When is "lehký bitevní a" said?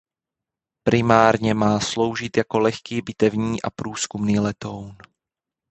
2.59-3.69